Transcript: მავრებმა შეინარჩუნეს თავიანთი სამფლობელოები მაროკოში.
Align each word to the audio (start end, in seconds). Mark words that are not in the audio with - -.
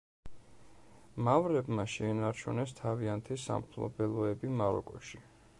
მავრებმა 1.27 1.85
შეინარჩუნეს 1.97 2.75
თავიანთი 2.81 3.41
სამფლობელოები 3.45 4.55
მაროკოში. 4.65 5.27